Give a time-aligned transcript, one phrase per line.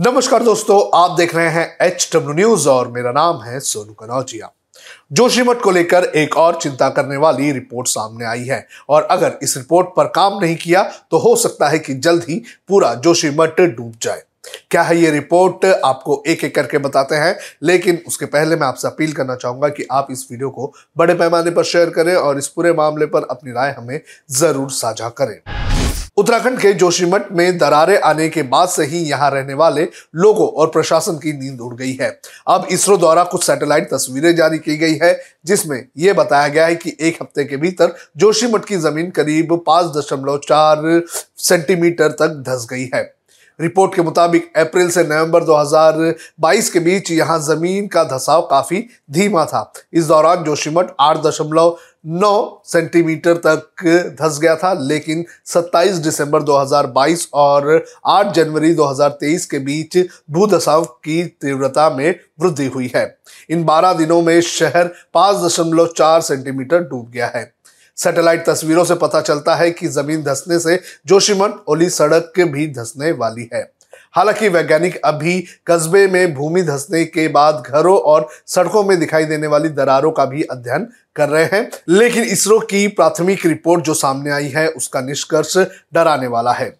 [0.00, 4.50] नमस्कार दोस्तों, आप देख रहे हैं एच डब्ल्यू न्यूज़ और मेरा नाम है सोनू कनौजिया।
[5.12, 9.56] जोशीमठ को लेकर एक और चिंता करने वाली रिपोर्ट सामने आई है। और अगर इस
[9.56, 13.92] रिपोर्ट पर काम नहीं किया तो हो सकता है कि जल्द ही पूरा जोशीमठ डूब
[14.02, 14.22] जाए।
[14.70, 15.64] क्या है ये रिपोर्ट?
[15.84, 19.86] आपको एक एक करके बताते हैं। लेकिन उसके पहले मैं आपसे अपील करना चाहूँगा कि
[19.90, 23.52] आप इस वीडियो को बड़े पैमाने पर शेयर करें और इस पूरे मामले पर अपनी
[23.52, 25.40] राय हमें ज़रूर साझा करें।
[26.20, 29.82] उत्तराखंड के जोशीमठ में दरारें आने के बाद से ही यहाँ रहने वाले
[30.14, 32.08] लोगों और प्रशासन की नींद उड़ गई है।
[32.48, 35.12] अब इसरो द्वारा कुछ सैटेलाइट तस्वीरें जारी की गई है,
[35.46, 39.96] जिसमें यह बताया गया है कि एक हफ़्ते के भीतर जोशीमठ की ज़मीन करीब पाँच
[39.96, 41.02] दशमलव चार
[41.38, 43.02] सेंटीमीटर तक धस गई है।
[43.60, 49.44] रिपोर्ट के मुताबिक अप्रैल से नवंबर 2022 के बीच यहाँ ज़मीन का धसाव काफ़ी धीमा
[49.44, 56.42] था। इस दौरान जोशीमठ आठ दशमलव नौ सेंटीमीटर तक धस गया था, लेकिन 27 दिसंबर
[56.42, 63.18] 2022 और 8 जनवरी 2023 के बीच भू भूधसाव की तीव्रता में वृद्धि हुई है।
[63.50, 67.59] इन 12 दिनों में शहर 5.4 सेंटीमीटर डूब गया है।
[68.00, 73.12] सैटेलाइट तस्वीरों से पता चलता है कि ज़मीन धसने से जोशीमठ ओली सड़क भी धसने
[73.12, 73.70] वाली है।
[74.14, 79.46] हालाँकि वैज्ञानिक अभी कस्बे में भूमि धसने के बाद घरों और सड़कों में दिखाई देने
[79.46, 84.30] वाली दरारों का भी अध्ययन कर रहे हैं, लेकिन इसरो की प्राथमिक रिपोर्ट जो सामने
[84.30, 85.56] आई है, उसका निष्कर्ष
[85.94, 86.79] डराने वाला है।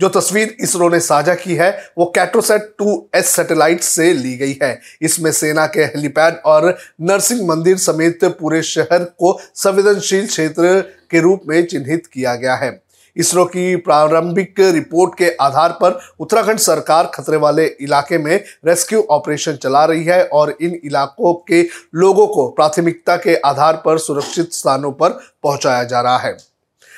[0.00, 4.58] जो तस्वीर इसरो ने साझा की है, वो कैट्रोसेट टू एस सैटेलाइट से ली गई
[4.62, 11.20] है। इसमें सेना के हेलीपैड और नरसिंह मंदिर समेत पूरे शहर को संवेदनशील क्षेत्र के
[11.20, 12.80] रूप में चिन्हित किया गया है।
[13.16, 18.34] इसरो की प्रारंभिक रिपोर्ट के आधार पर उत्तराखंड सरकार खतरे वाले इलाके में
[18.66, 21.62] रेस्क्यू ऑपरेशन चला रही है और इन इलाकों के
[21.94, 26.36] लोगों को प्राथमिकता के आधार पर सुरक्षित स्थानों पर पहुँचाया जा रहा है।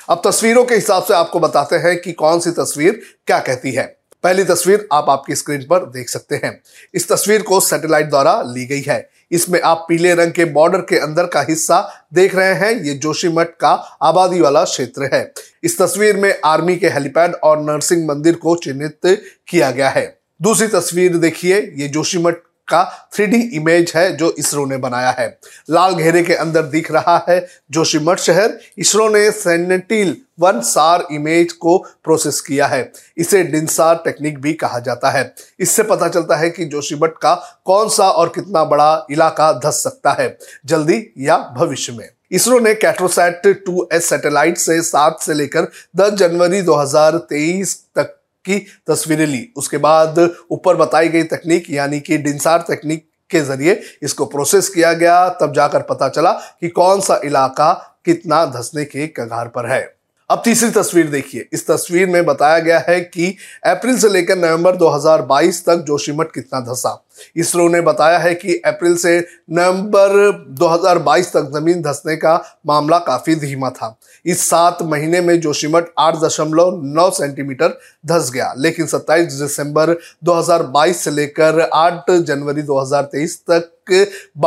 [0.09, 3.83] अब तस्वीरों के हिसाब से आपको बताते हैं कि कौन सी तस्वीर क्या कहती है।
[4.23, 6.61] पहली तस्वीर आप आपकी स्क्रीन पर देख सकते हैं।
[6.93, 10.97] इस तस्वीर को सैटेलाइट द्वारा ली गई है। इसमें आप पीले रंग के बॉर्डर के
[10.97, 13.71] अंदर का हिस्सा देख रहे हैं। ये जोशीमठ का
[14.01, 18.99] आबादी वाला क्षेत्र है। इस तस्वीर में आर्मी के हेलीपैड और नरसिंह मंदिर को चिन्हित
[19.47, 22.37] किया गया है। दूसरी तस्वीर देखिए। ये जोशीमठ
[22.67, 22.83] का
[23.13, 25.27] थ्री इमेज है जो इसरो ने बनाया है।
[25.69, 31.51] लाल घेरे के अंदर दिख रहा है जोशीमठ शहर। इसरो ने सेनेटिल वन सार इमेज
[31.51, 36.49] को प्रोसेस किया है। इसे डिंसार टेक्निक भी कहा जाता है। इससे पता चलता है
[36.49, 41.93] कि जोशीमठ का कौन सा और कितना बड़ा इलाका धस सकता है, जल्दी या भविष्य
[41.93, 48.15] में। इसरो ने कैट्रोसैट 2 एस सैटेलाइट से 7 से लेकर 10 जनवरी 2023 तक
[48.45, 50.19] की तस्वीरें ली। उसके बाद
[50.51, 55.53] ऊपर बताई गई तकनीक, यानी कि डिंसार तकनीक के ज़रिए इसको प्रोसेस किया गया। तब
[55.53, 57.73] जाकर पता चला कि कौन सा इलाका
[58.05, 59.95] कितना धसने के कगार पर है।
[60.29, 63.35] अब तीसरी तस्वीर देखिए। इस तस्वीर में बताया गया है कि
[63.65, 67.05] अप्रैल से लेकर नवंबर 2022 तक जोशीमठ कितना धसा।
[67.35, 69.17] इसरो ने बताया है कि अप्रैल से
[69.51, 70.15] नवंबर
[70.59, 72.35] 2022 तक ज़मीन धसने का
[72.67, 73.95] मामला काफ़ी धीमा था।
[74.25, 81.03] इस सात महीने में जोशीमठ आठ दशमलव नौ सेंटीमीटर धस गया, लेकिन 27 दिसंबर 2022
[81.03, 83.71] से लेकर 8 जनवरी 2023 तक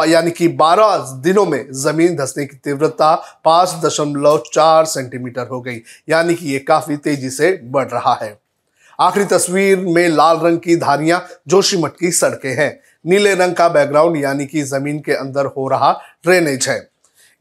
[0.08, 3.14] यानी कि 12 दिनों में ज़मीन धसने की तीव्रता
[3.44, 8.36] पाँच दशमलव चार सेंटीमीटर हो गई, यानी कि ये काफ़ी तेज़ी से बढ़ रहा है।
[8.98, 14.16] आखिरी तस्वीर में लाल रंग की धारियाँ जोशीमठ की सड़कें हैं। नीले रंग का बैकग्राउंड
[14.16, 15.92] यानी कि ज़मीन के अंदर हो रहा
[16.24, 16.80] ड्रेनेज है।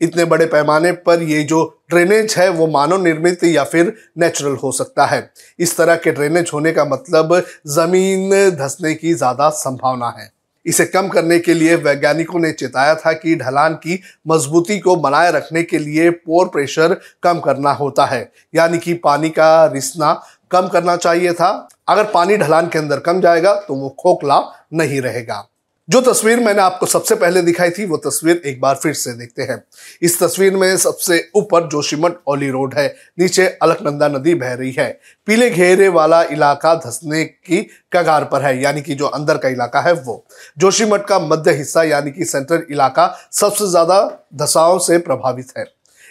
[0.02, 4.72] इतने बड़े पैमाने पर ये जो ड्रेनेज है, वो मानव निर्मित या फिर नेचुरल हो
[4.72, 5.30] सकता है।
[5.60, 10.32] इस तरह के ड्रेनेज होने का मतलब ज़मीन धसने की ज़्यादा संभावना है।
[10.66, 15.32] इसे कम करने के लिए वैज्ञानिकों ने चेताया था कि ढलान की मजबूती को बनाए
[15.32, 16.94] रखने के लिए पोर प्रेशर
[17.24, 18.20] कम करना होता है।
[18.56, 20.12] यानी कि पानी का रिसना
[20.52, 24.42] कम करना चाहिए था। अगर पानी ढलान के अंदर कम जाएगा तो वो खोखला
[24.74, 25.48] नहीं रहेगा।
[25.90, 29.44] जो तस्वीर मैंने आपको सबसे पहले दिखाई थी, वो तस्वीर एक बार फिर से देखते
[29.44, 29.64] हैं।
[30.02, 32.88] इस तस्वीर में सबसे ऊपर जोशीमठ ओली रोड है,
[33.20, 34.90] नीचे अलकनंदा नदी बह रही है।
[35.28, 37.62] पीले घेरे वाला इलाका धसने की
[37.94, 40.24] कगार पर है, यानी कि जो अंदर का इलाका है वो।
[40.58, 45.66] जोशीमठ का मध्य हिस्सा, यानी कि सेंट्रल इलाका, सबसे ज़्यादा धसाओं से प्रभावित है।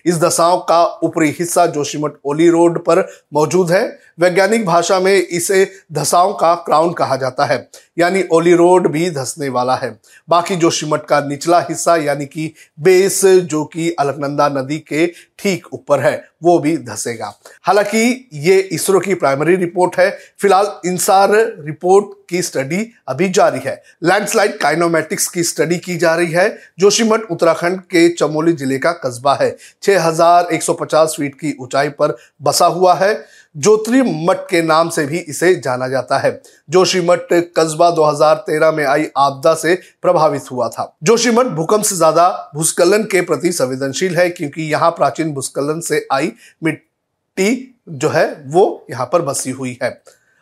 [0.06, 3.86] इस दशाओं का ऊपरी हिस्सा जोशीमठ ओली रोड पर मौजूद है।
[4.20, 7.68] वैज्ञानिक भाषा में इसे धसाओं का क्राउन कहा जाता है,
[7.98, 9.90] यानी ओली रोड भी धसने वाला है।
[10.28, 15.06] बाकी जोशीमठ का निचला हिस्सा, यानी कि बेस, जो कि अलकनंदा नदी के
[15.38, 17.32] ठीक ऊपर है, वो भी धसेगा।
[17.62, 20.10] हालाँकि ये इसरो की प्राइमरी रिपोर्ट है।
[20.40, 21.30] फ़िलहाल इंसार
[21.60, 27.22] रिपोर्ट की स्टडी अभी जारी है। लैंडस्लाइड काइनोमेटिक्स की स्टडी की जा रही है, जोशीमठ,
[27.22, 29.50] उत्तराखंड के चमोली ज़िले का कस्बा है।
[29.82, 33.14] 6150 फीट की ऊंचाई पर बसा हुआ है।
[33.56, 36.30] जोत्री मठ के नाम से भी इसे जाना जाता है।
[36.70, 37.20] जोशीमठ
[37.56, 43.20] कस्बा 2013 में आई आपदा से प्रभावित हुआ था। जोशीमठ भूकंप से ज़्यादा भूस्खलन के
[43.20, 46.32] प्रति संवेदनशील है, क्योंकि यहाँ प्राचीन भूस्खलन से आई
[46.64, 49.90] मिट्टी जो है, वो यहाँ पर बसी हुई है।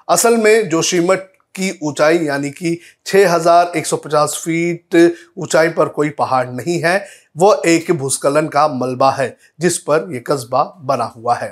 [0.09, 1.21] असल में जोशीमठ
[1.57, 7.07] की ऊंचाई, यानी कि 6150 फीट ऊंचाई पर कोई पहाड़ नहीं है।
[7.37, 11.49] वो एक भूस्खलन का मलबा है, जिस पर यह कस्बा बना हुआ है।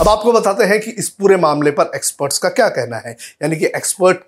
[0.00, 3.56] अब आपको बताते हैं कि इस पूरे मामले पर एक्सपर्ट्स का क्या कहना है। यानी
[3.56, 4.18] कि एक्सपर्ट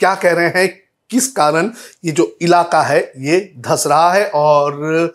[0.00, 0.68] क्या कह रहे हैं,
[1.10, 1.70] किस कारण
[2.04, 5.14] ये जो इलाका है, ये धस रहा है और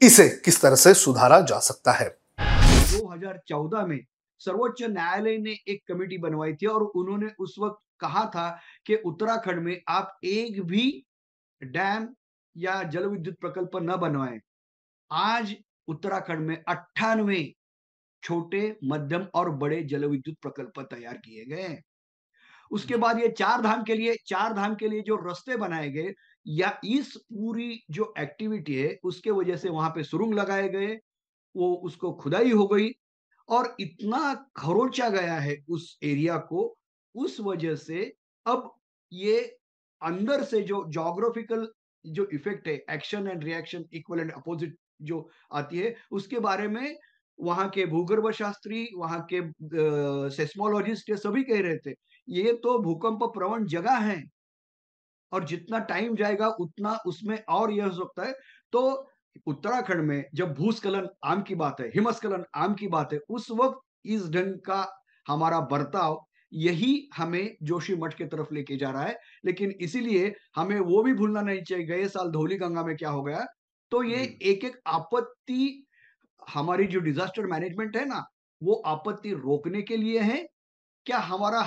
[0.00, 4.00] इसे किस तरह से सुधारा जा सकता है। 2014 में
[4.38, 8.48] सर्वोच्च न्यायालय ने एक कमेटी बनवाई थी और उन्होंने उस वक्त कहा था
[8.86, 11.04] कि उत्तराखंड में आप एक भी
[11.60, 12.08] डैम
[12.56, 14.40] या जल विद्युत प्रकल्प न बनवाएँ।
[15.10, 15.56] आज
[15.88, 17.52] उत्तराखंड में अट्ठानवे
[18.22, 21.80] छोटे, मध्यम और बड़े जल विद्युत प्रकल्प तैयार किए गए
[22.70, 26.12] उसके बाद ये चार धाम के लिए, चार धाम के लिए जो रास्ते बनाए गए
[26.46, 30.94] या इस पूरी जो एक्टिविटी है, उसके वजह से वहाँ पे सुरुंग लगाए गए,
[31.54, 32.90] वो उसको खुदाई हो गई
[33.48, 36.76] और इतना खरोचा गया है उस एरिया को
[37.14, 38.12] उस वजह से
[38.46, 38.70] अब
[39.12, 39.40] ये
[40.02, 41.68] अंदर से जो जोग्राफिकल
[42.04, 46.96] जो इफ़ेक्ट है action and reaction equal and opposite जो आती है, उसके बारे में
[47.38, 49.40] वहाँ के भूगर्भ शास्त्री, वहाँ के
[50.30, 51.94] सेस्मोलॉजिस्ट ये सभी कह रहे थे,
[52.28, 54.22] ये तो भूकंप प्रवण जगह है
[55.32, 58.34] और जितना टाइम जाएगा, उतना उसमें और यह हो सकता है।
[58.72, 59.10] तो
[59.46, 63.80] उत्तराखंड में जब भूस्खलन आम की बात है, हिमस्खलन आम की बात है, उस वक्त
[64.06, 64.86] इस ढंग का
[65.26, 70.78] हमारा बर्ताव यही हमें जोशी मठ की तरफ़ लेके जा रहा है। लेकिन इसीलिए हमें
[70.80, 73.44] वो भी भूलना नहीं चाहिए गए साल धौली गंगा में क्या हो गया?
[73.92, 75.86] तो ये एक एक आपत्ति
[76.48, 78.24] हमारी जो डिजास्टर मैनेजमेंट है ना
[78.62, 80.42] वो आपत्ति रोकने के लिए है।
[81.06, 81.62] क्या हमारा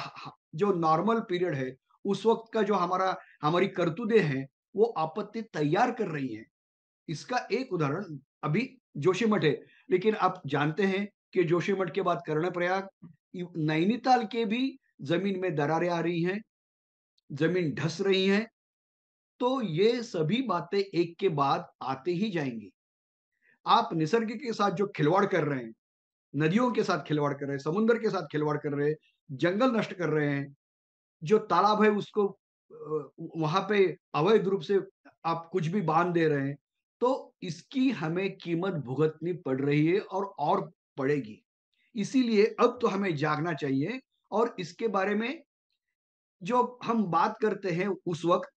[0.55, 1.71] जो नॉर्मल पीरियड है
[2.05, 4.45] उस वक्त का जो हमारा हमारी करतूदे हैं
[4.75, 6.45] वो आपत्ति तैयार कर रही हैं।
[7.09, 9.51] इसका एक उदाहरण अभी जोशीमठ है।
[9.91, 12.89] लेकिन आप जानते हैं कि जोशीमठ के बाद कर्णप्रयाग
[13.57, 14.61] नैनीताल के भी
[15.03, 16.41] ज़मीन में दरारें आ रही हैं,
[17.29, 18.47] ज़मीन ढस रही है
[19.41, 22.71] तो ये सभी बातें एक के बाद आते ही जाएँगी।
[23.65, 25.73] आप निसर्ग के साथ जो खिलवाड़ कर रहे हैं,
[26.33, 28.95] नदियों के साथ खिलवाड़ कर रहे हैं, समुद्र के साथ खिलवाड़ कर रहे हैं,
[29.29, 30.55] जंगल नष्ट कर रहे हैं,
[31.21, 32.27] जो तालाब है उसको
[33.37, 33.85] वहाँ पे
[34.15, 34.79] अवैध रूप से
[35.25, 36.55] आप कुछ भी बाँध दे रहे हैं
[37.01, 40.61] तो इसकी हमें कीमत भुगतनी पड़ रही है और और
[40.97, 41.41] पड़ेगी।
[41.97, 43.99] इसीलिए अब तो हमें जागना चाहिए
[44.31, 45.43] और इसके बारे में
[46.41, 48.49] जो हम बात करते हैं उस वक्त,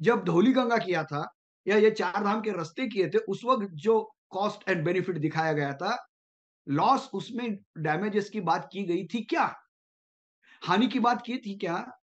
[0.00, 1.26] जब धौली गंगा किया था
[1.66, 4.00] या ये चार धाम के रस्ते किए थे, उस वक्त जो
[4.30, 5.96] कॉस्ट एंड बेनिफिट दिखाया गया था
[6.66, 9.54] लॉस उसमें डैमेजेस की बात की गई थी क्या?
[10.62, 11.97] हानि की बात की थी क्या?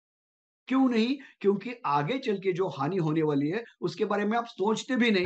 [0.72, 1.16] क्यों नहीं?
[1.40, 5.10] क्योंकि आगे चल के जो हानि होने वाली है, उसके बारे में आप सोचते भी
[5.10, 5.24] नहीं।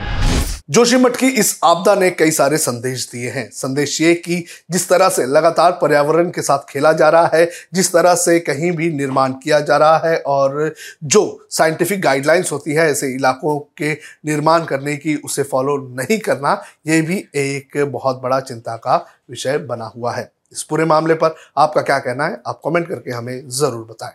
[0.70, 5.08] जोशीमठ की इस आपदा ने कई सारे संदेश दिए हैं। संदेश ये कि जिस तरह
[5.08, 9.32] से लगातार पर्यावरण के साथ खेला जा रहा है, जिस तरह से कहीं भी निर्माण
[9.32, 13.92] किया जा रहा है और जो साइंटिफिक गाइडलाइंस होती है, ऐसे इलाकों के
[14.26, 19.58] निर्माण करने की उसे फॉलो नहीं करना, ये भी एक बहुत बड़ा चिंता का विषय
[19.58, 23.48] बना हुआ है। इस पूरे मामले पर आपका क्या कहना है, आप कमेंट करके हमें
[23.48, 24.14] ज़रूर बताएँ।